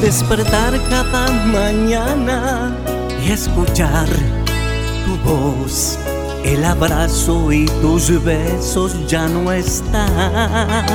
[0.00, 2.74] despertar cada mañana
[3.24, 4.08] y escuchar
[5.04, 5.98] tu voz.
[6.44, 10.86] El abrazo y tus besos ya no están.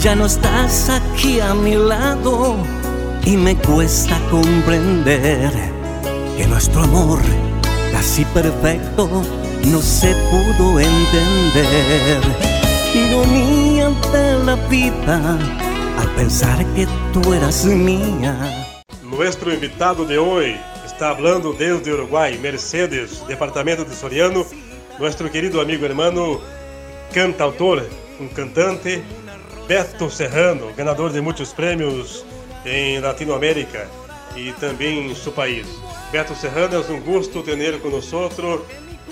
[0.00, 2.56] Ya no estás aquí a mi lado
[3.24, 5.52] y me cuesta comprender
[6.36, 7.20] que nuestro amor
[7.92, 9.22] casi perfecto
[9.64, 12.20] no se pudo entender.
[12.94, 15.38] Ironía de la vida
[16.16, 18.82] pensar que tú eras mía.
[19.02, 24.44] Nuestro invitado de hoy está hablando desde Uruguay, Mercedes, departamento de Soriano,
[24.98, 26.40] nuestro querido amigo hermano,
[27.12, 27.86] cantautor,
[28.18, 29.02] un cantante,
[29.68, 32.24] Beto Serrano, ganador de muchos premios
[32.64, 33.86] en Latinoamérica
[34.34, 35.66] y también en su país.
[36.10, 38.60] Beto Serrano, es un gusto tener con nosotros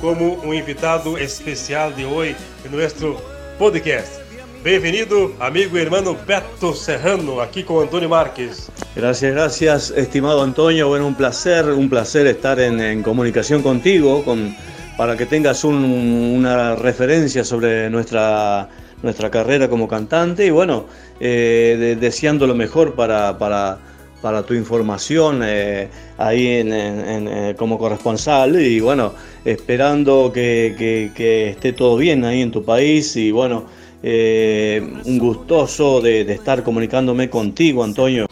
[0.00, 2.34] como un invitado especial de hoy
[2.64, 3.20] en nuestro
[3.58, 4.23] podcast.
[4.64, 8.70] Bienvenido, amigo y hermano Beto Serrano, aquí con Antonio Márquez.
[8.96, 10.88] Gracias, gracias, estimado Antonio.
[10.88, 14.56] Bueno, un placer, un placer estar en, comunicación contigo, con,
[14.96, 18.70] para que tengas una referencia sobre nuestra,
[19.02, 20.86] nuestra carrera como cantante y bueno,
[21.20, 23.76] eh, deseando lo mejor para, para,
[24.22, 29.12] para tu información eh, ahí en, eh, como corresponsal y bueno,
[29.44, 33.66] esperando que, que esté todo bien ahí en tu país y bueno,
[34.06, 38.26] eh, un gustoso de, de, estar comunicándome contigo, Antonio.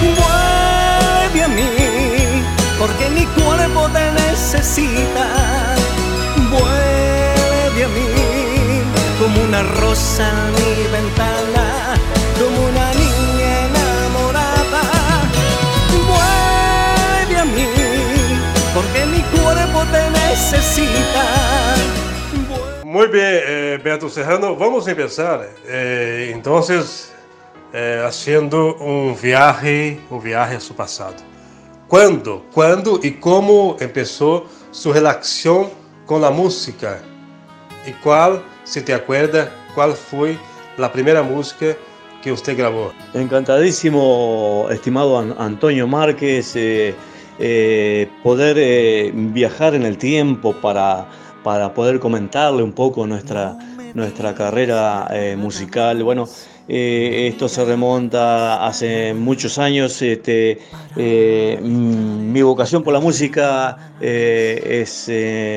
[0.00, 1.62] Vuelve a mí,
[2.76, 5.76] porque mi cuerpo te necesita.
[6.50, 8.06] Vuelve a mí,
[9.20, 11.94] como una rosa en mi ventana,
[12.36, 14.82] como una niña enamorada.
[16.08, 17.68] Vuelve a mí,
[18.74, 21.99] porque mi cuerpo te necesita.
[22.90, 27.12] Muy bien, eh, Beto Serrano, vamos a empezar eh, entonces
[27.72, 31.14] eh, haciendo un viaje, un viaje a su pasado.
[31.86, 35.68] ¿Cuándo, cuándo y cómo empezó su relación
[36.04, 37.00] con la música?
[37.86, 40.36] ¿Y cuál, si te acuerda, cuál fue
[40.76, 41.76] la primera música
[42.20, 42.92] que usted grabó?
[43.14, 46.58] Encantadísimo, estimado Antonio Márquez,
[48.24, 51.06] poder viajar en el tiempo para
[51.42, 53.56] para poder comentarle un poco nuestra,
[53.94, 56.02] nuestra carrera eh, musical.
[56.02, 56.28] Bueno,
[56.68, 60.00] eh, esto se remonta hace muchos años.
[60.02, 60.58] Este,
[60.96, 65.10] eh, mi vocación por la música es,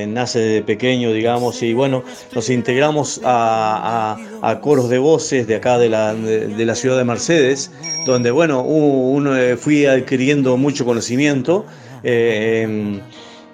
[0.07, 4.17] nace de pequeño, digamos, y bueno, nos integramos a,
[4.61, 7.71] coros de voces de acá de la, de, la ciudad de Mercedes,
[8.05, 11.65] donde, bueno, uno, fui adquiriendo mucho conocimiento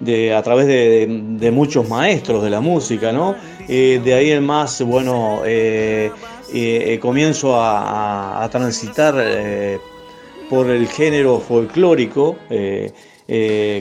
[0.00, 3.36] de, a través de, muchos maestros de la música, ¿no?
[3.68, 6.10] Eh, de ahí en más, bueno, eh,
[6.52, 9.14] eh, comienzo a, transitar
[10.48, 12.36] por el género folclórico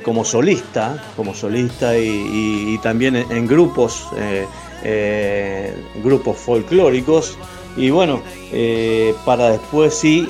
[0.03, 4.07] como solista, como solista y, también en, grupos,
[6.03, 7.37] grupos folclóricos.
[7.77, 8.21] Y bueno,
[9.25, 10.27] para después sí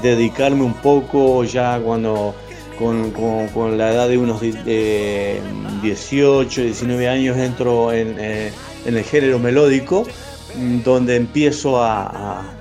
[0.00, 2.34] dedicarme un poco ya cuando
[2.78, 8.52] con, la edad de unos 18, 19 años entro eh,
[8.84, 10.06] en, el género melódico,
[10.56, 12.54] mm, donde empiezo a,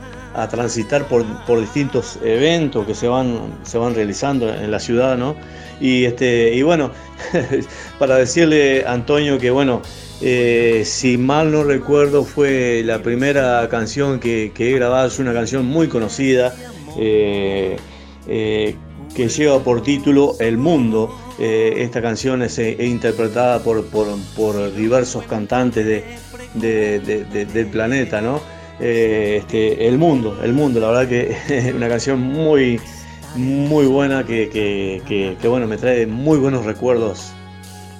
[0.51, 1.25] transitar por,
[1.59, 5.35] distintos eventos que se van, se van realizando en la ciudad, ¿no?
[5.79, 6.91] Y, este, y bueno,
[7.99, 9.81] para decirle a Antonio que bueno,
[10.21, 15.65] eh, si mal no recuerdo fue la primera canción que, he grabado, es una canción
[15.65, 16.53] muy conocida.
[16.99, 17.77] Eh,
[19.17, 21.09] que lleva por título El Mundo.
[21.39, 25.83] Eh, esta canción es, eh, interpretada por, por, diversos cantantes
[26.53, 28.39] de, del planeta, ¿no?
[28.79, 32.79] Eh, este, el Mundo, El Mundo, la verdad que es una canción muy,
[33.33, 34.49] muy buena que,
[35.07, 37.31] que, bueno, me trae muy buenos recuerdos.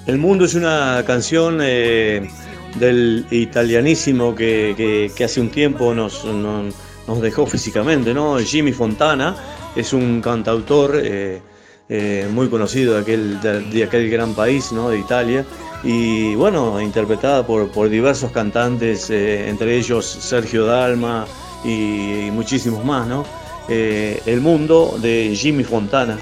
[0.06, 6.72] El Mundo es una canción del italianísimo que, hace un tiempo nos, nos,
[7.08, 8.38] nos dejó físicamente, ¿no?
[8.38, 9.34] Jimmy Fontana
[9.76, 11.40] es un cantautor eh,
[11.88, 14.90] eh, muy conocido de aquel, de, aquel gran país, ¿no?
[14.90, 15.44] de Italia,
[15.82, 21.26] y bueno, interpretada por, por diversos cantantes, eh, entre ellos Sergio Dalma
[21.64, 23.24] y, muchísimos más, ¿no?
[23.68, 26.18] El mundo de Jimmy Fontana.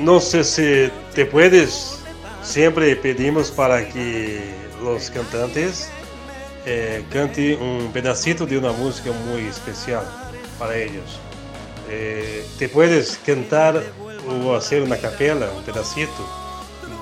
[0.00, 2.00] No sé si te puedes,
[2.42, 4.40] siempre pedimos para que
[4.82, 5.88] los cantantes
[7.12, 10.02] canten un pedacito de una música muy especial
[10.58, 11.20] para ellos.
[11.90, 13.82] Eh, te puedes cantar
[14.44, 16.28] o hacer una capela, un pedacito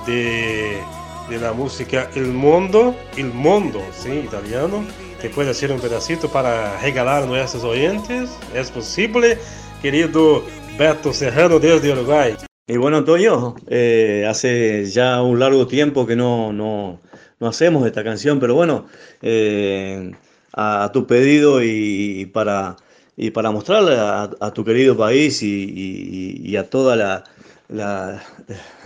[0.06, 0.80] de,
[1.28, 4.10] de la música El Mundo, El Mundo, ¿sí?
[4.10, 4.84] italiano.
[5.20, 8.30] Te puedes hacer un pedacito para regalar a nuestros oyentes.
[8.54, 9.38] Es posible.
[9.82, 10.42] querido
[10.78, 12.36] Beto Serrano desde Uruguay.
[12.68, 17.00] Y bueno, Antonio, eh, hace ya un largo tiempo que no, no,
[17.38, 18.86] no hacemos esta canción, pero bueno,
[19.22, 20.10] eh,
[20.52, 22.76] a, tu pedido y, para,
[23.16, 27.24] y para mostrarle a, tu querido país y, a toda la,
[27.68, 28.22] la,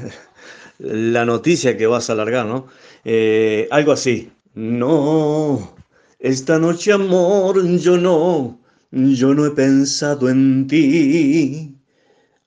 [0.78, 2.66] la, noticia que vas a alargar, ¿no?
[3.04, 4.30] Eh, algo así.
[4.54, 5.74] No,
[6.18, 8.60] esta noche amor, yo no,
[8.92, 11.76] yo no he pensado en ti.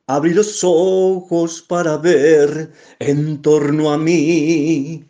[0.07, 5.05] Abrí los ojos para ver en torno a mí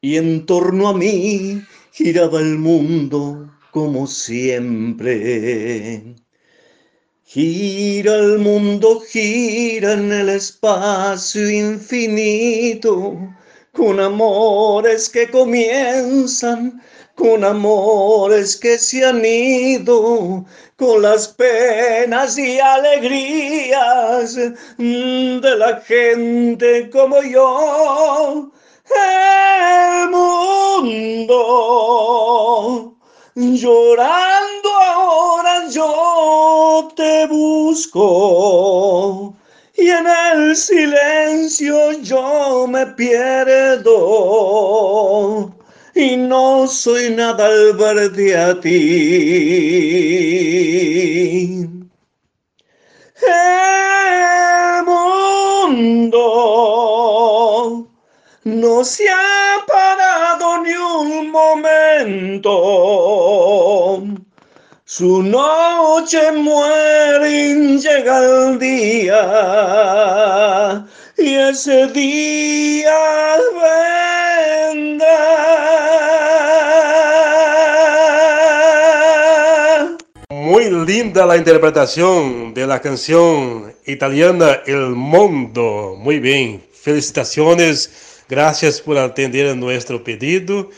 [0.00, 1.62] y en torno a mí
[1.92, 5.12] giraba el mundo como siempre.
[7.24, 13.18] Gira el mundo, gira en el espacio infinito,
[13.72, 16.80] con amores que comienzan
[17.16, 20.46] con amores que se han ido,
[20.76, 28.50] con las penas y alegrías de la gente como yo.
[28.86, 31.26] El mundo
[33.36, 39.34] llorando ahora yo te busco
[39.76, 43.92] y en el silencio yo me pierdo
[45.94, 49.26] y no soy nada al verte a ti.
[54.86, 56.95] Mundo
[58.46, 62.52] no se ha parado ni un momento.
[64.84, 69.16] Su noche muere y llega el día
[71.18, 73.36] y ese día
[74.72, 75.08] vendrá.
[80.30, 85.96] Muy linda la interpretación de la canción italiana El Mundo.
[85.98, 90.70] Muy bien, felicitaciones, gracias por atender nuestro pedido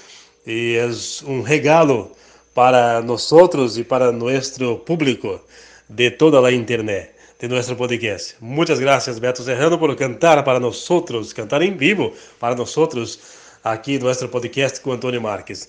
[0.44, 2.12] y es un regalo
[2.54, 5.44] para nosotros y para nuestro público
[5.88, 8.32] de toda la internet de nuestro podcast.
[8.40, 13.20] Muchas gracias, Beto Serrano, por cantar para nosotros, cantar en vivo para nosotros
[13.62, 15.68] aquí en nuestro podcast con Antonio Márquez.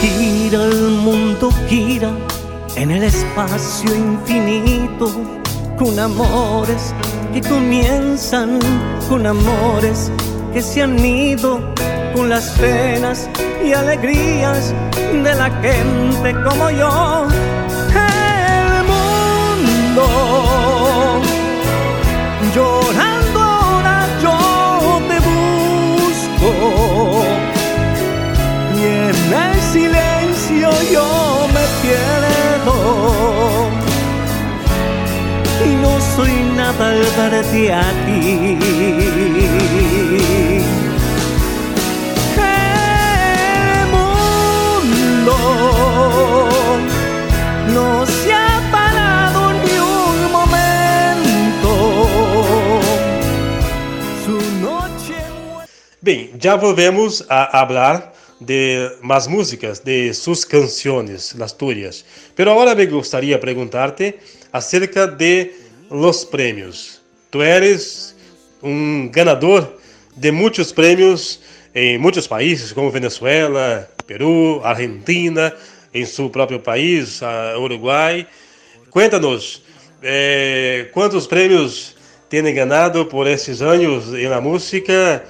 [0.00, 2.12] Gira el mundo, gira
[2.76, 5.10] en el espacio infinito,
[5.78, 6.94] con amores
[7.32, 8.58] que comienzan,
[9.08, 10.10] con amores
[10.52, 11.60] que se han ido,
[12.14, 13.28] con las penas
[13.64, 14.74] y alegrías
[15.12, 17.26] de la gente como yo.
[22.54, 26.50] Llorando ahora yo te busco
[28.74, 30.07] y en el silencio
[56.02, 62.04] Bem, já volvemos a falar de más músicas, de suas canções, las tuyas.
[62.34, 64.18] Pero agora me gostaria de perguntar-te
[64.52, 67.00] acerca de los prêmios.
[67.30, 68.14] Tu eres
[68.62, 69.68] um ganador
[70.16, 71.40] de muitos prêmios
[71.74, 75.54] em muitos países, como Venezuela, Peru, Argentina,
[75.92, 77.20] em seu próprio país,
[77.58, 78.26] Uruguai.
[78.90, 79.62] Cuéntanos,
[80.02, 81.94] eh, quantos prêmios
[82.28, 85.24] tem ganado por esses anos na música?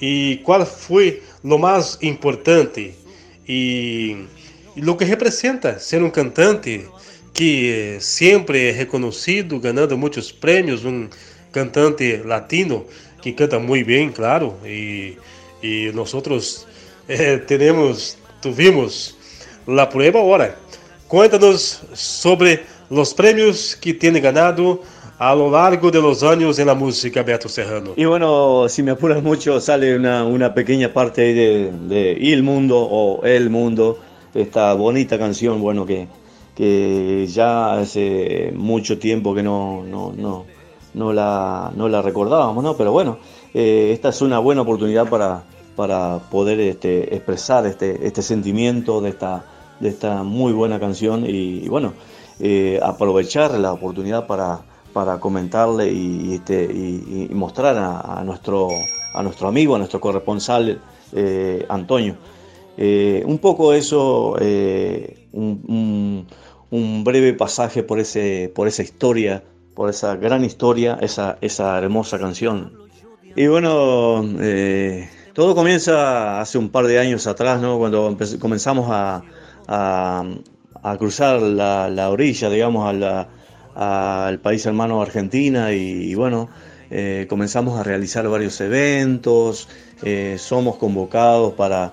[0.00, 2.94] e qual foi o mais importante
[3.48, 4.26] e
[4.76, 6.86] o que representa ser um cantante
[7.34, 11.08] que sempre é reconhecido, ganhando muitos prêmios, um
[11.50, 12.86] cantante latino
[13.20, 15.18] que canta muito bem, claro, e,
[15.60, 16.14] e nós
[17.08, 19.16] eh, temos, tuvimos
[19.66, 20.56] a prova agora.
[21.08, 24.80] Conta-nos sobre os prêmios que tem ganhado
[25.18, 27.94] a lo largo de los años en la música, Beato Serrano?
[27.96, 32.78] Y bueno, si me apuras mucho, sale una, una pequeña parte de, de El Mundo
[32.78, 33.98] o El Mundo,
[34.34, 36.08] esta bonita canción, bueno, que,
[36.54, 40.44] que ya hace mucho tiempo que no, no, no,
[40.94, 42.76] no, la, no la recordábamos, ¿no?
[42.76, 43.18] Pero bueno,
[43.52, 45.42] eh, esta es una buena oportunidad para,
[45.74, 49.44] para poder este, expresar este, este sentimiento de esta,
[49.80, 51.92] de esta muy buena canción y, bueno,
[52.40, 58.68] eh, aprovechar la oportunidad para para comentarle y, este, y, mostrar a, nuestro,
[59.12, 60.80] a nuestro amigo, a nuestro corresponsal
[61.12, 62.14] eh, Antonio.
[62.78, 64.36] Un poco eso,
[65.34, 66.26] un,
[66.70, 72.18] un breve pasaje por, ese, por esa historia, por esa gran historia, esa, esa hermosa
[72.18, 72.72] canción.
[73.36, 77.78] Y bueno, eh, todo comienza hace un par de años atrás, ¿no?
[77.78, 79.22] cuando comenzamos a,
[79.68, 82.92] a, cruzar la, orilla, digamos,
[83.74, 86.48] al país hermano Argentina y, bueno,
[86.90, 89.68] eh, comenzamos a realizar varios eventos,
[90.02, 91.92] eh, somos convocados para,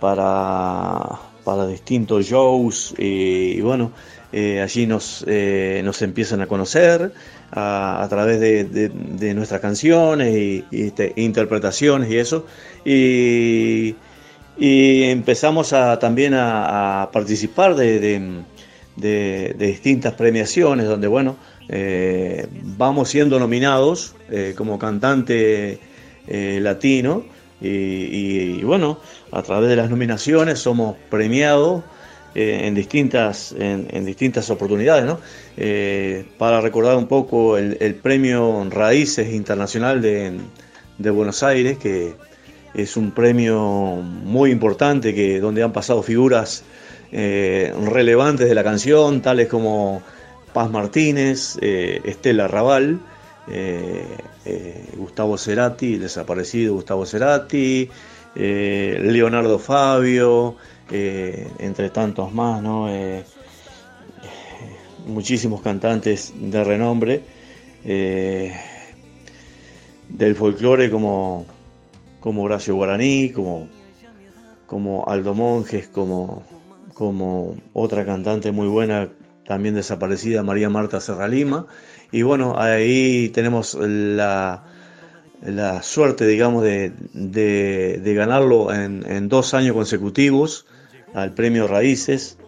[0.00, 3.90] para, para distintos shows y, bueno,
[4.32, 7.12] eh, allí nos, nos empiezan a conocer
[7.50, 12.46] a, través de, nuestras canciones y, este, interpretaciones y eso.
[12.84, 13.96] Y,
[14.58, 18.44] y empezamos a, también a, participar de,
[19.58, 21.36] distintas premiaciones donde, bueno,
[21.68, 25.80] eh, vamos siendo nominados eh, como cantante
[26.26, 27.24] eh, latino
[27.60, 28.98] y, bueno,
[29.32, 31.82] a través de las nominaciones somos premiados
[32.34, 35.04] en, distintas, en, distintas oportunidades.
[35.04, 35.18] ¿no?
[36.38, 40.38] para recordar un poco el, premio Raíces Internacional de,
[40.98, 42.14] de Buenos Aires, que
[42.74, 46.62] es un premio muy importante que, donde han pasado figuras
[47.12, 50.02] eh, relevantes de la canción, tales como
[50.52, 53.00] Paz Martínez, eh, Estela Raval,
[54.50, 57.88] eh, Gustavo Cerati, el desaparecido Gustavo Cerati,
[58.34, 60.56] Leonardo Fabio,
[60.88, 62.88] entre tantos más, ¿no?
[65.06, 67.22] muchísimos cantantes de renombre
[70.08, 71.44] del folclore como
[72.20, 73.68] como Horacio Guaraní, como,
[74.66, 76.44] como Aldo Monjes, como,
[76.94, 79.08] como otra cantante muy buena,
[79.50, 81.66] también desaparecida, María Marta Serralima.
[82.12, 84.62] Y bueno, ahí tenemos la,
[85.42, 90.66] la suerte, digamos, de, de, ganarlo en, dos años consecutivos
[91.14, 92.38] al premio Raíces.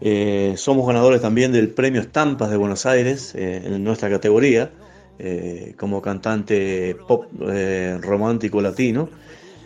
[0.00, 4.72] Eh, somos ganadores también del premio Estampas de Buenos Aires eh, en nuestra categoría.
[5.20, 7.26] Eh, como cantante pop
[8.00, 9.08] romántico latino.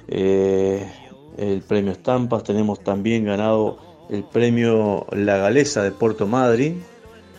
[0.06, 6.82] El premio Estampas, tenemos también ganado el premio La Galesa de Puerto Madryn,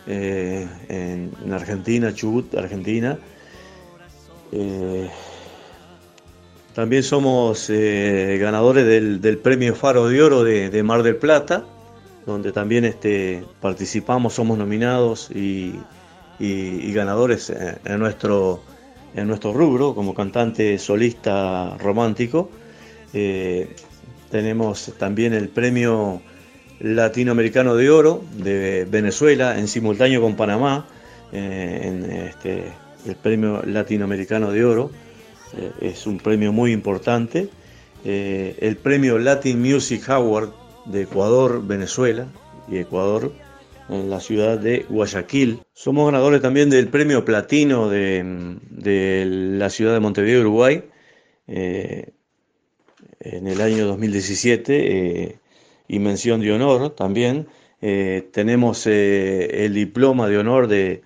[0.06, 3.18] en, Argentina, Chubut, Argentina.
[6.74, 11.64] también somos ganadores del, premio Faro de Oro de, Mar del Plata,
[12.26, 15.74] donde también este, participamos, somos nominados y
[16.38, 17.52] y, ganadores
[17.84, 18.62] en nuestro,
[19.14, 22.50] en nuestro rubro como cantante solista romántico.
[23.12, 23.74] Eh,
[24.30, 26.20] tenemos también el premio
[26.80, 30.86] latinoamericano de oro de Venezuela en simultáneo con Panamá,
[31.32, 32.64] eh, este,
[33.06, 34.90] el premio latinoamericano de oro.
[35.56, 37.48] Eh, es un premio muy importante.
[38.04, 40.50] el premio Latin Music Award
[40.84, 42.26] de Ecuador, Venezuela
[42.68, 43.32] y Ecuador
[43.88, 45.60] en la ciudad de Guayaquil.
[45.72, 49.24] Somos ganadores también del premio platino de,
[49.58, 50.84] la ciudad de Montevideo, Uruguay,
[51.46, 52.12] eh,
[53.20, 55.38] en el año 2017, eh,
[55.88, 57.48] y mención de honor también.
[57.80, 61.02] Eh, tenemos el diploma de honor del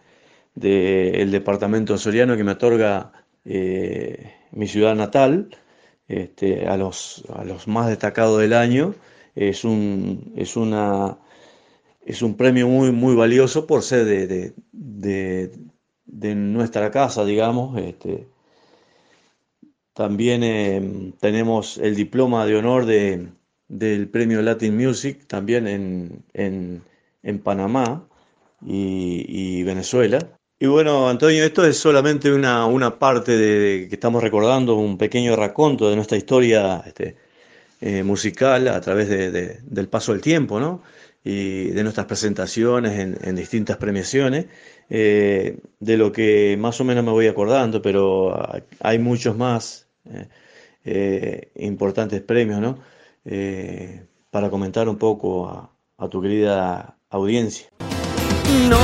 [0.55, 3.13] de, departamento soriano que me otorga
[3.45, 5.49] mi ciudad natal
[6.07, 8.95] este, a, los, a los más destacados del año.
[9.35, 11.19] Es, un, es una
[12.09, 17.79] es un premio muy, muy valioso por ser de, de, nuestra casa, digamos.
[17.79, 18.27] Este,
[19.93, 23.29] también em, tenemos el diploma de honor de,
[23.69, 26.25] del premio Latin Music, también en,
[27.23, 28.09] en, Panamá
[28.67, 30.19] y, Venezuela.
[30.59, 35.37] Y bueno, Antonio, esto es solamente una, una parte de, que estamos recordando, un pequeño
[35.37, 37.17] raconto de nuestra historia este,
[37.81, 40.83] eh, musical a través del paso del tiempo, ¿no?
[41.25, 44.47] y de nuestras presentaciones en, distintas premiaciones,
[44.89, 48.35] eh, de lo que más o menos me voy acordando, pero
[48.81, 49.89] hay muchos más
[50.85, 52.79] eh, importantes premios, ¿no?
[54.31, 57.69] Para comentar un poco a, a, tu querida audiencia.
[58.69, 58.79] No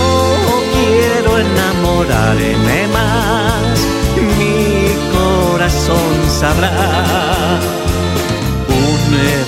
[0.74, 3.78] quiero enamorarme más,
[4.38, 6.70] mi corazón sabrá
[8.68, 8.94] un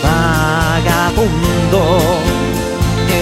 [0.02, 1.80] vagabundo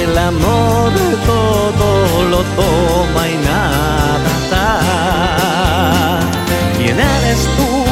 [0.02, 0.92] el amor
[1.26, 6.20] todo lo toma y nada da.
[6.76, 7.84] ¿Quién eres tú,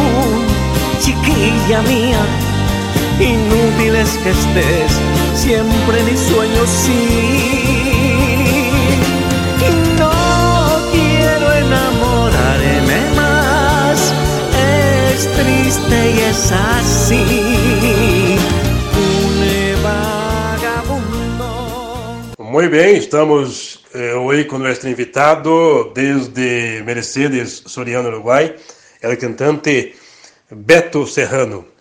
[1.00, 2.51] chiquilla mía?
[3.20, 4.92] Inútil es que estés
[5.34, 7.88] siempre mi sueño sí.
[9.98, 10.10] No
[10.92, 14.12] quiero enamorarme más,
[15.14, 17.62] es triste y es así
[22.52, 28.54] Muy bien, estamos eh, hoy con nuestro invitado desde Mercedes, Soriano, Uruguay,
[29.00, 29.94] el cantante
[30.50, 31.71] Beto Serrano.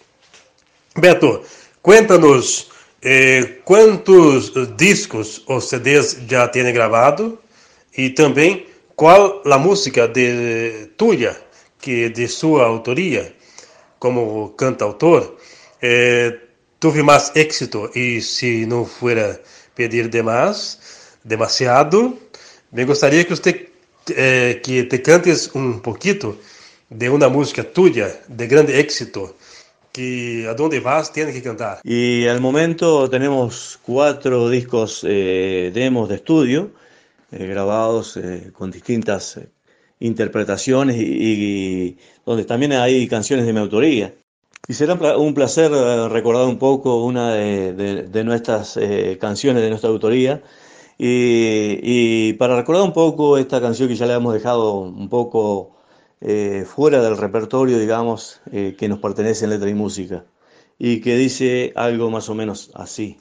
[0.97, 1.41] Beto,
[1.81, 2.69] cuéntanos
[3.01, 7.39] eh, quantos discos ou CDs já tem gravado
[7.97, 11.37] e também qual a música de tuya,
[11.79, 13.33] que de sua autoria,
[13.99, 15.37] como cantautor,
[15.81, 16.37] eh,
[16.77, 19.41] teve mais êxito e se não fuera
[19.73, 20.77] pedir demais,
[21.23, 22.19] demasiado,
[22.69, 23.69] me gostaria que você
[24.09, 26.37] eh, que te cantes um pouquito
[26.89, 29.33] de uma música tuya de grande êxito
[29.91, 31.79] que a dónde vas tienes que cantar.
[31.83, 36.71] Y al momento tenemos cuatro discos eh, demos de estudio
[37.31, 39.49] eh, grabados eh, con distintas eh,
[39.99, 44.13] interpretaciones y, y, donde también hay canciones de mi autoría.
[44.67, 49.63] Y será un placer eh, recordar un poco una de, de, de nuestras eh, canciones
[49.63, 50.41] de nuestra autoría.
[50.97, 55.75] Y, y, para recordar un poco esta canción que ya le hemos dejado un poco
[56.21, 60.23] eh, fuera del repertorio, digamos, eh, que nos pertenece en letra y música,
[60.77, 63.17] y que dice algo más o menos así.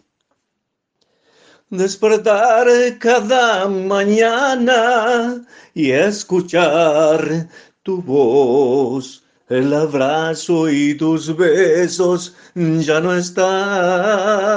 [1.70, 2.66] Despertar
[2.98, 7.48] cada mañana y escuchar
[7.82, 14.50] tu voz, el abrazo y tus besos ya no están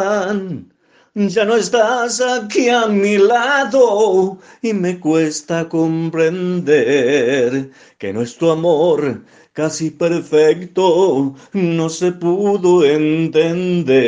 [1.16, 9.22] ya no estás aquí a mi lado y me cuesta comprender que nuestro amor
[9.54, 14.08] casi perfecto no se pudo entender.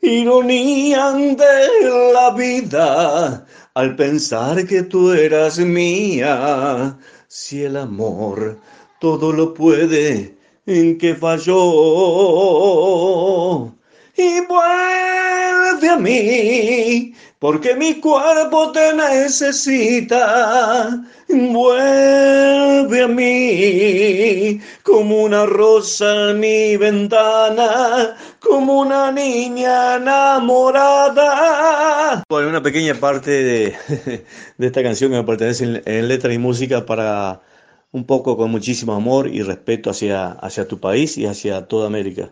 [0.00, 6.96] Ironía de la vida al pensar que tú eras mía.
[7.26, 8.60] Si el amor
[9.00, 11.56] todo lo puede, ¿en qué falló?
[14.48, 21.02] Vuelve a mí, porque mi cuerpo te necesita.
[21.28, 31.24] Vuelve a mí, como una rosa en mi ventana, como una niña enamorada.
[32.28, 33.76] Bueno, una pequeña parte de,
[34.58, 37.42] de esta canción que me pertenece en, en letra y música para
[37.92, 42.30] un poco con muchísimo amor y respeto hacia, hacia tu país y hacia toda América.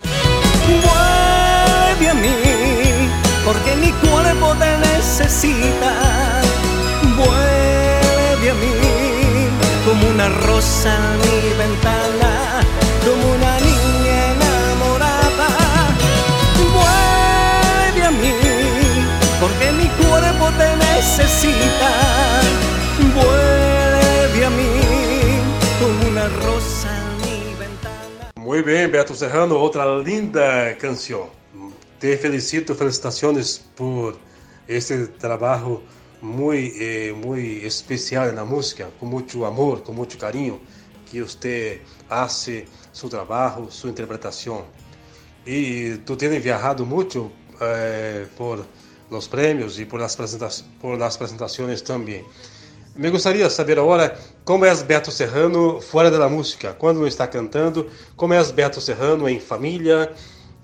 [1.98, 3.10] Vuelve a mí,
[3.44, 6.42] porque mi cuerpo te necesita.
[7.16, 9.48] Vuelve a mí,
[9.84, 12.60] como una rosa en mi ventana,
[13.04, 15.48] como una niña enamorada.
[16.72, 18.34] Vuelve a mí,
[19.40, 21.90] porque mi cuerpo te necesita.
[23.12, 24.70] Vuelve a mí,
[25.80, 26.90] como una rosa.
[28.36, 31.37] Muy bien, Beto Serrano, otra linda canción.
[31.98, 34.16] Te felicito, felicitaciones por
[34.68, 35.82] este trabajo
[36.20, 40.60] muy, eh, muy especial en la música, con mucho amor, con mucho cariño,
[41.10, 44.62] que usted hace su trabajo, su interpretación.
[45.44, 48.64] Y tú tienes viajado mucho eh, por
[49.10, 50.16] los premios y por las,
[50.80, 52.24] por las presentaciones también.
[52.94, 57.88] Me gostaria de saber agora como é Beto Serrano fora da música, quando está cantando,
[58.16, 60.12] como é Beto Serrano em família,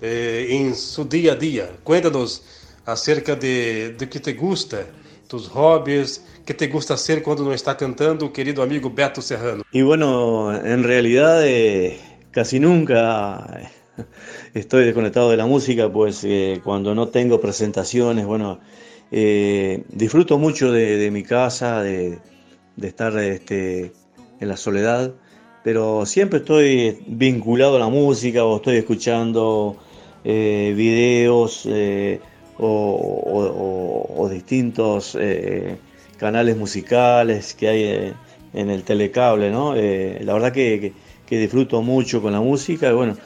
[0.01, 1.71] eh, em seu dia a dia.
[1.83, 2.41] Cuéntanos
[2.85, 4.85] acerca de, de que te gusta,
[5.27, 9.63] tus hobbies, que te gusta hacer quando não está cantando, querido amigo Beto Serrano.
[9.71, 11.99] Y bueno, en realidad eh,
[12.31, 13.71] casi nunca
[14.53, 18.59] estoy desconectado de la música, pues eh, cuando no tengo presentaciones, bueno,
[19.11, 22.19] eh, disfruto mucho de, de mi casa, de,
[22.75, 23.93] de estar este,
[24.39, 25.13] en la soledad,
[25.63, 29.77] pero siempre estoy vinculado a la música o estoy escuchando
[30.25, 32.23] eh, videos eh,
[32.57, 35.83] o, distintos eh,
[36.17, 38.19] canales musicales que hay
[38.53, 39.75] en el telecable, ¿no?
[39.75, 43.19] La verdad que, que- disfruto mucho con la música y bueno,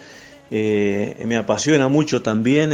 [0.50, 2.72] me apasiona mucho también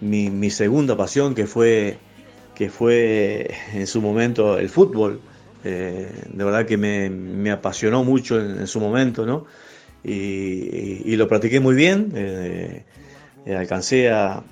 [0.00, 2.06] mi, mi segunda pasión que fue,
[2.54, 5.24] que fue en su momento el fútbol.
[5.62, 9.46] De verdad que me, me apasionó mucho en, en su momento, ¿no?
[10.04, 12.12] Y, lo practiqué muy bien.
[12.14, 12.84] eh,
[13.46, 14.42] eh, alcancé a,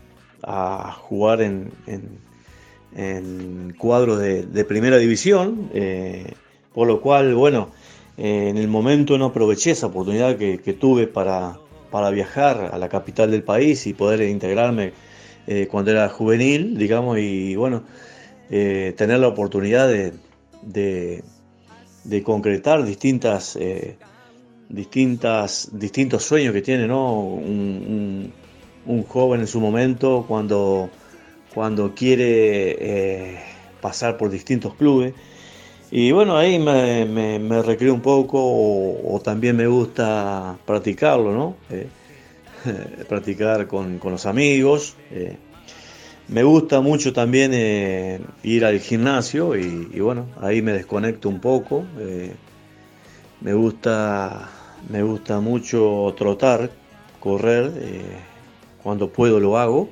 [1.00, 6.32] jugar en, en- cuadros de, primera división, eh,
[6.72, 7.70] por lo cual, bueno,
[8.16, 11.58] en el momento no aproveché esa oportunidad que, tuve para,
[11.90, 14.92] para viajar a la capital del país y poder integrarme
[15.70, 17.82] cuando era juvenil, digamos, y bueno,
[18.48, 20.12] tener la oportunidad de,
[20.62, 23.58] de- concretar distintas,
[24.68, 27.20] distintas, distintos sueños que tiene ¿no?
[27.20, 28.32] un,
[28.86, 30.90] un- joven en su momento cuando,
[31.54, 33.38] cuando quiere eh,
[33.80, 35.14] pasar por distintos clubes.
[35.90, 41.56] Y bueno, ahí me, me, recreo un poco o, también me gusta practicarlo, ¿no?
[41.70, 41.88] Eh,
[43.08, 44.96] practicar con, los amigos.
[45.10, 45.36] Eh.
[46.28, 47.52] me gusta mucho también
[48.42, 51.84] ir al gimnasio y, bueno, ahí me desconecto un poco.
[53.40, 54.50] me, gusta,
[54.88, 56.70] me gusta mucho trotar,
[57.20, 57.72] correr,
[58.82, 59.88] cuando puedo lo hago.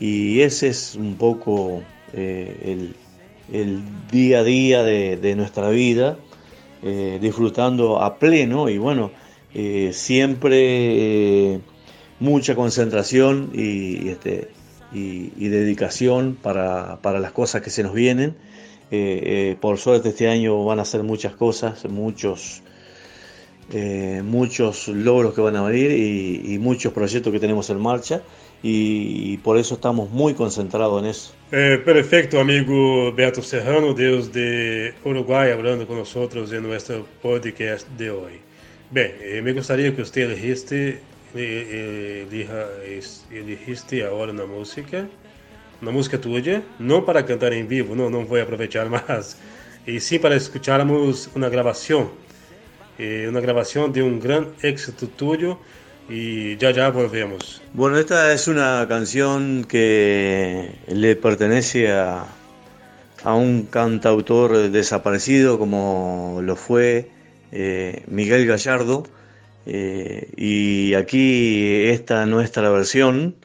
[0.00, 2.94] Y ese es un poco el
[3.52, 6.18] el día a día de, nuestra vida,
[6.82, 9.10] eh, disfrutando a pleno y bueno,
[9.54, 11.60] eh, siempre eh,
[12.20, 14.50] mucha concentración y, este,
[14.92, 18.36] y, dedicación para, las cosas que se nos vienen.
[19.60, 22.62] por suerte este año van a ser muchas cosas, muchos,
[24.24, 28.22] muchos logros que van a venir y muchos proyectos que tenemos en marcha
[28.62, 31.32] y por eso estamos muy concentrados en eso.
[31.52, 38.32] Eh, perfecto, amigo Beto Serrano, desde Uruguay, hablando con nosotros en nuestro podcast de hoy.
[38.90, 41.00] Bien, eh, me gustaría que usted elegiste,
[41.34, 42.26] eh,
[43.30, 45.06] elegiste ahora una música,
[45.80, 49.36] una música tuya, no para cantar en vivo, no, no voy a aprovechar más,
[49.86, 52.10] y sí para escucharmos una grabación,
[52.98, 55.58] una grabación de un gran éxito tuyo
[56.08, 57.62] y ya ya volvemos.
[57.74, 62.24] Bueno, esta es una canción que le pertenece a,
[63.24, 67.10] a un cantautor desaparecido como lo fue
[67.52, 69.04] eh, Miguel Gallardo.
[69.66, 73.36] Eh, y aquí está nuestra versión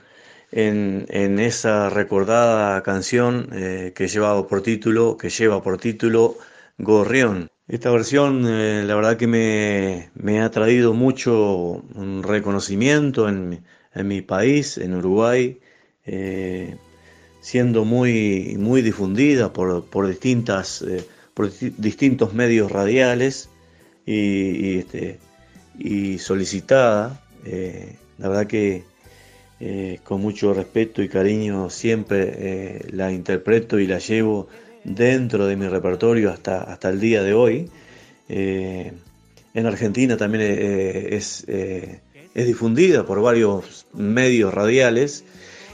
[0.51, 6.37] en, en esa recordada canción eh, que lleva por título, que lleva por título
[6.77, 7.49] Gorrión.
[7.73, 11.83] Esta versión, eh, la verdad que me, ha traído mucho
[12.21, 13.63] reconocimiento en,
[13.95, 15.57] mi país, en Uruguay,
[16.05, 16.75] eh,
[17.41, 23.49] siendo muy, muy difundida por, distintas, eh, por distintos medios radiales
[24.05, 25.17] y, este,
[25.79, 27.23] y solicitada.
[28.19, 28.83] la verdad que
[30.03, 34.47] con mucho respeto y cariño siempre la interpreto y la llevo
[34.83, 37.69] dentro de mi repertorio hasta, hasta el día de hoy.
[38.29, 38.93] Eh,
[39.53, 41.99] en Argentina también eh, es, eh,
[42.33, 45.23] es, difundida por varios medios radiales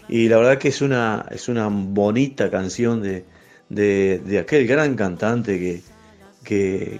[0.10, 3.24] y la verdad que es una, es una bonita canción de,
[3.70, 5.82] de, aquel gran cantante que,
[6.44, 7.00] que,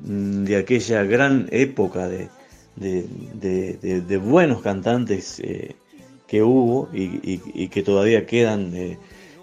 [0.00, 2.28] de aquella gran época de,
[2.76, 5.40] de buenos cantantes
[6.26, 8.98] que hubo y, y, que todavía quedan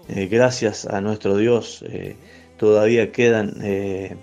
[0.08, 2.14] eh, gracias a nuestro Dios, eh,
[2.58, 4.16] todavía quedan eh,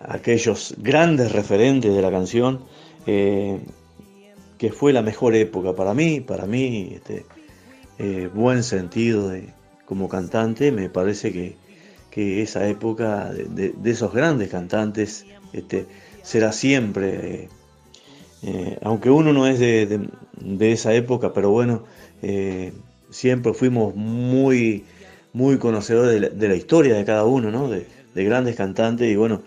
[0.00, 2.60] aquellos grandes referentes de la canción,
[3.04, 7.26] que fue la mejor época para mí, para mí, este,
[8.32, 9.32] buen sentido
[9.84, 15.86] como cantante, me parece que, esa época de, esos grandes cantantes este,
[16.22, 17.48] será siempre,
[18.82, 20.08] aunque uno no es de,
[20.60, 21.82] esa época, pero bueno,
[23.12, 24.84] siempre fuimos muy,
[25.32, 27.68] muy conocedores de la, historia de cada uno, ¿no?
[27.68, 29.42] de, grandes cantantes y bueno,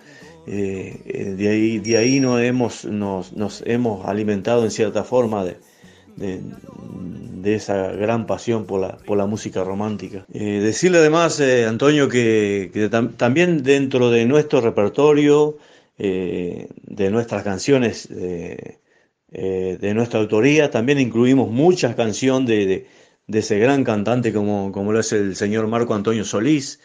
[0.48, 5.58] eh, eh, de ahí, de ahí nos, hemos, nos, hemos alimentado en cierta forma de,
[6.18, 10.26] de, esa gran pasión por la, por la música romántica.
[10.34, 15.58] Eh, decirle además, Antonio, que, también dentro de nuestro repertorio,
[15.98, 18.80] de nuestras canciones, de
[19.94, 22.88] nuestra autoría, también incluimos muchas canciones de
[23.28, 26.80] de ese gran cantante como, como lo es el señor Marco Antonio Solís,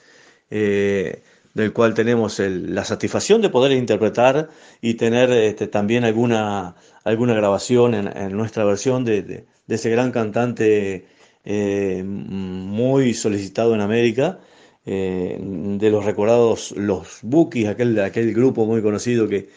[0.50, 1.22] eh,
[1.54, 4.50] del cual tenemos la satisfacción de poder interpretar
[4.80, 11.06] y tener este, también alguna, alguna grabación en, nuestra versión de, ese gran cantante
[11.44, 14.38] eh, muy solicitado en América.
[14.86, 19.50] Eh, de los recordados Los Bookies, aquel, aquel grupo muy conocido que,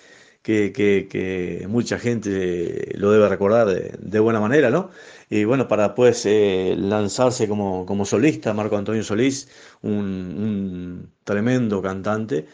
[0.43, 4.91] que, mucha gente lo debe recordar de, buena manera, ¿no?
[5.29, 9.47] Y bueno, para pues lanzarse como, como, solista, Marco Antonio Solís,
[9.82, 12.47] un, tremendo cantante.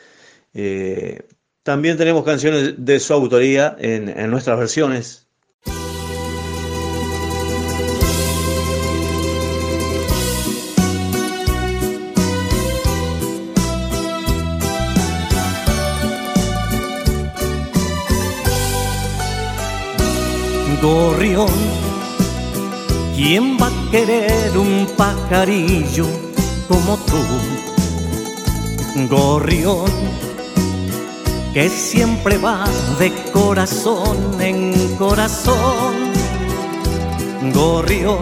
[0.54, 1.28] Eh,
[1.64, 5.29] también tenemos canciones de su autoría en, en nuestras versiones,
[20.82, 21.50] gorrión.
[23.16, 26.08] ¿Quién va a querer un pajarillo
[26.68, 27.22] como tú?
[29.10, 29.92] Gorrión,
[31.54, 32.66] que siempre va
[32.98, 35.96] de corazón en corazón.
[37.54, 38.20] Gorrión,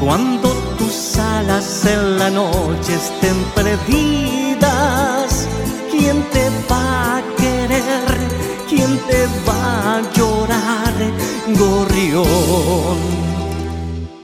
[0.00, 5.46] cuando tus alas en la noche estén perdidas,
[5.90, 8.42] ¿quién te va a querer?
[8.68, 10.21] ¿Quién te va a llorar,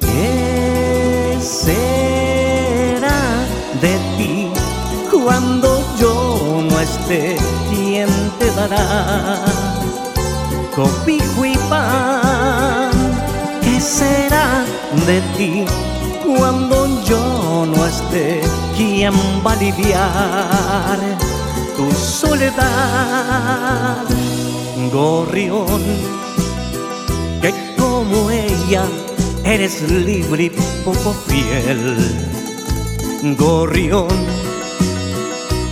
[0.00, 1.86] ¿Qué será
[3.80, 4.50] de ti
[5.10, 7.38] cuando yo no esté?
[7.70, 9.42] ¿Quién te dará
[10.76, 12.90] copijo y pan?
[13.62, 14.66] ¿Qué será
[15.06, 15.64] de ti
[16.26, 18.42] cuando yo no esté?
[18.76, 19.14] ¿Quién
[19.46, 20.98] va a aliviar
[21.74, 22.58] tu soledad?
[24.92, 26.27] Gorrión,
[27.98, 28.84] como ella
[29.44, 30.50] eres libre y
[30.84, 31.96] poco fiel.
[33.36, 34.06] Gorrión,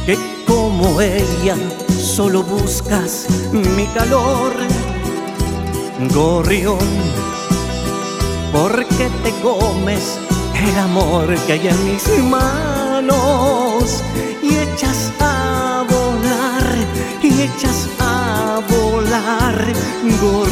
[0.05, 1.55] que como ella
[1.89, 4.55] solo buscas mi calor.
[6.13, 6.89] Gorrión,
[8.53, 10.19] porque te comes
[10.69, 14.03] el amor que hay en mis manos
[14.43, 16.67] y echas a volar,
[17.23, 19.73] y echas a volar,
[20.21, 20.46] gorrión.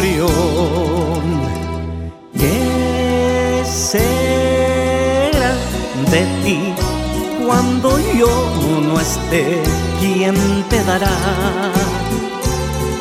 [8.80, 9.62] No esté?
[10.00, 10.34] ¿Quién
[10.68, 11.16] te dará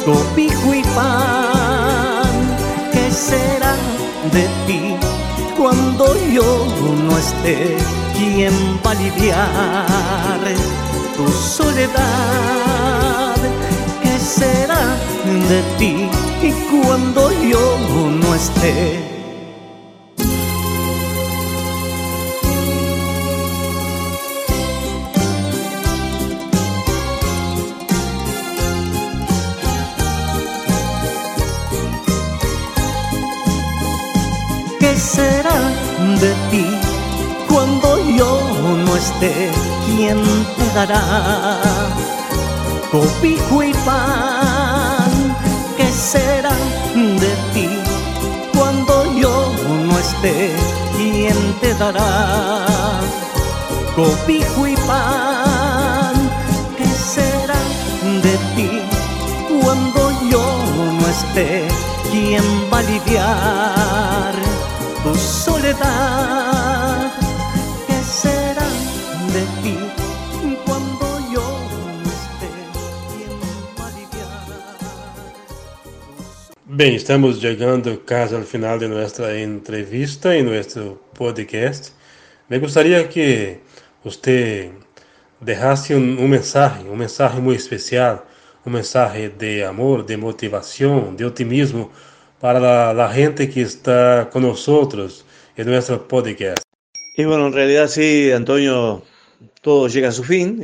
[0.06, 2.32] cobijo y pan?
[2.92, 3.76] ¿Qué será
[4.32, 4.96] de ti
[5.58, 6.66] cuando yo
[7.08, 7.78] no esté?
[8.18, 8.54] ¿Quién
[8.86, 10.44] va a aliviar
[11.16, 13.36] tu soledad?
[14.02, 14.96] ¿Qué será
[15.50, 16.10] de ti
[16.70, 17.78] cuando yo
[18.22, 19.13] no esté?
[39.86, 40.22] ¿Quién
[40.58, 41.62] te dará
[42.92, 45.12] cobijo y pan?
[45.78, 46.52] ¿Qué será
[46.94, 47.70] de ti
[48.54, 49.54] cuando yo
[49.88, 50.52] no esté?
[50.98, 52.66] ¿Quién te dará
[53.96, 56.16] cobijo y pan?
[56.78, 57.60] ¿Qué será
[58.26, 58.72] de ti
[59.62, 60.44] cuando yo
[61.00, 61.66] no esté?
[62.12, 64.34] ¿Quién va a aliviar
[65.02, 66.44] tu soledad?
[76.66, 81.94] Bem, estamos chegando quase ao final de nossa entrevista e nosso podcast.
[82.48, 83.58] Me gostaria que
[84.04, 84.70] você
[85.42, 88.28] deixasse um, um mensagem, um mensagem muito especial,
[88.64, 91.92] um mensagem de amor, de motivação, de otimismo
[92.40, 95.26] para a, a gente que está nós
[95.58, 96.62] em nosso podcast.
[97.16, 99.04] Y bueno, en realidad sí, Antonio,
[99.62, 100.62] todo llega a su fin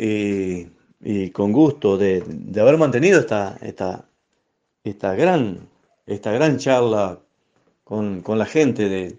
[1.02, 2.24] y, con gusto de,
[2.60, 4.10] haber mantenido esta, esta,
[4.84, 5.70] esta, gran,
[6.06, 7.20] esta gran charla
[7.84, 9.18] con, con la gente de,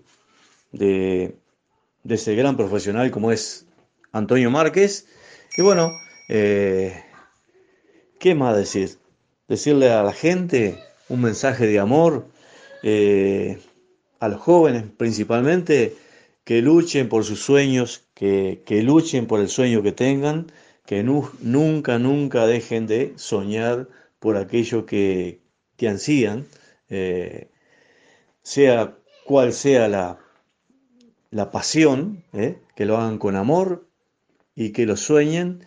[0.73, 1.37] de,
[2.05, 3.67] de ese gran profesional como es
[4.13, 5.07] Antonio Márquez.
[5.57, 5.93] Y bueno,
[6.29, 7.03] eh,
[8.19, 8.99] ¿qué más decir?
[9.49, 12.29] Decirle a la gente un mensaje de amor,
[12.83, 13.59] eh,
[14.21, 15.97] a los jóvenes principalmente,
[16.45, 20.53] que luchen por sus sueños, que, luchen por el sueño que tengan,
[20.85, 25.41] que nu- nunca, nunca dejen de soñar por aquello que,
[25.89, 26.45] ansían,
[26.91, 27.49] eh,
[28.43, 30.19] sea cual sea la,
[31.31, 32.59] la pasión, ¿eh?
[32.77, 33.87] que lo hagan con amor
[34.55, 35.65] y que lo sueñen,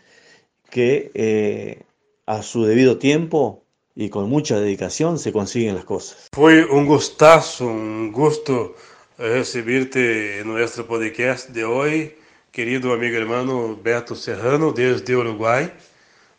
[0.69, 1.81] que eh,
[2.27, 3.63] a su debido tiempo
[3.95, 6.27] y con mucha dedicación se consiguen las cosas.
[6.35, 8.75] Foi um gostaço, um gosto
[9.17, 9.99] eh, receberte
[10.39, 12.15] em nosso podcast de hoje,
[12.53, 15.73] querido amigo hermano Beto Serrano, desde Uruguai.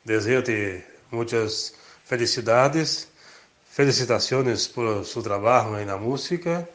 [0.05, 1.74] Desejo-te muitas
[2.05, 3.09] felicidades,
[3.68, 6.68] felicitações por seu trabalho na música,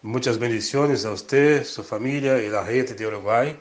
[0.00, 3.56] muitas bendições a você, sua família e a rede de Uruguai.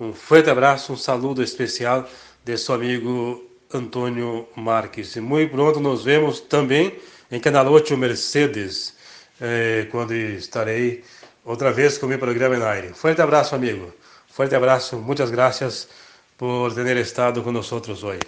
[0.00, 2.04] Um forte abraço, um saludo especial
[2.44, 5.14] de seu amigo Antônio Marques.
[5.14, 6.92] E muito pronto nos vemos também
[7.30, 8.94] em Canal 8 Mercedes,
[9.40, 11.04] eh, quando estarei
[11.44, 12.92] outra vez com meu programa na aire.
[12.94, 13.94] Forte abraço, amigo.
[14.36, 15.88] Forte abraço, muitas gracias
[16.36, 18.18] por ter estado com nós hoje.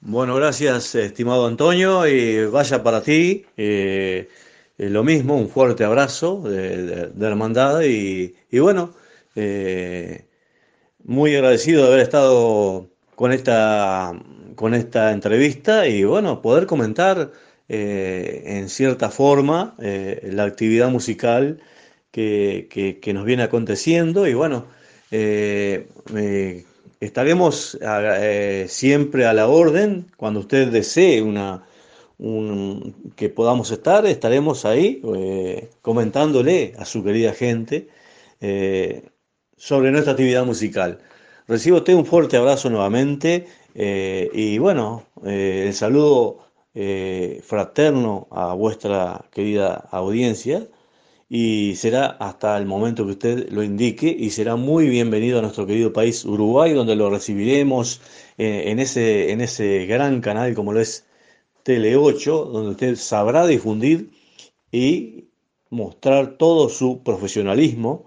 [0.00, 3.44] Bueno, gracias, estimado Antonio, y vaya para ti.
[3.58, 4.30] eh,
[4.78, 8.94] lo mismo, un fuerte abrazo de, de- de hermandad y, bueno,
[9.34, 10.24] eh,
[11.04, 14.14] muy agradecido de haber estado con esta,
[14.54, 17.30] con esta entrevista y bueno, poder comentar
[17.68, 21.60] eh, en cierta forma la actividad musical
[22.10, 22.68] que-
[23.02, 24.64] que nos viene aconteciendo y bueno,
[27.00, 27.78] estaremos
[28.66, 31.64] siempre a la orden cuando usted desee una,
[33.14, 35.02] que podamos estar, estaremos ahí
[35.82, 37.88] comentándole a su querida gente
[39.56, 40.98] sobre nuestra actividad musical.
[41.46, 46.46] Recibo usted un fuerte abrazo nuevamente y bueno, el saludo
[46.78, 50.68] eh, fraterno a vuestra querida audiencia
[51.28, 55.66] y será hasta el momento que usted lo indique y será muy bienvenido a nuestro
[55.66, 58.00] querido país Uruguay donde lo recibiremos
[58.38, 61.06] eh, en, ese, en ese gran canal como lo es
[61.64, 64.10] Tele 8 donde usted sabrá difundir
[64.70, 65.24] y
[65.70, 68.04] mostrar todo su profesionalismo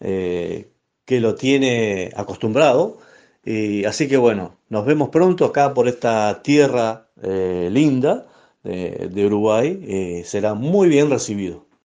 [0.00, 0.70] eh,
[1.04, 2.98] que lo tiene acostumbrado
[3.46, 8.26] y así que bueno, nos vemos pronto acá por esta tierra eh, linda
[8.64, 9.78] de, Uruguay.
[9.86, 11.65] Eh, será muy bien recibido.